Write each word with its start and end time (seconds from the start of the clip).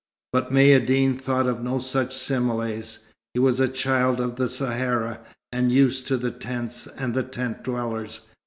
But 0.33 0.49
Maïeddine 0.49 1.21
thought 1.21 1.45
of 1.45 1.61
no 1.61 1.77
such 1.77 2.17
similes. 2.17 3.05
He 3.35 3.39
was 3.39 3.59
a 3.59 3.67
child 3.67 4.19
of 4.19 4.35
the 4.35 4.49
Sahara, 4.49 5.19
and 5.51 5.71
used 5.71 6.07
to 6.07 6.17
the 6.17 6.31
tents 6.31 6.87
and 6.87 7.13
the 7.13 7.21
tent 7.21 7.63
dwellers. 7.63 8.21